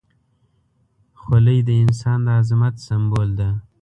خولۍ 1.21 1.59
د 1.67 1.69
انسان 1.83 2.19
د 2.25 2.27
عظمت 2.39 2.75
سمبول 2.87 3.29
ده. 3.39 3.49